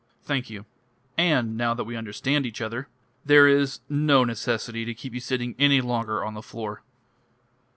[0.23, 0.65] "Thank you.
[1.15, 2.87] And now that we understand each other,
[3.23, 6.81] there is no necessity to keep you sitting any longer on the floor."